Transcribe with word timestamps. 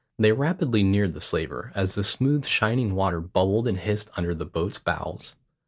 They 0.17 0.31
rapidly 0.31 0.81
neared 0.81 1.13
the 1.13 1.21
slaver, 1.21 1.71
as 1.75 1.93
the 1.93 2.03
smooth 2.03 2.43
shining 2.47 2.95
water 2.95 3.21
bubbled 3.21 3.67
and 3.67 3.77
hissed 3.77 4.09
under 4.17 4.33
the 4.33 4.45
boats' 4.47 4.79
bows. 4.79 5.35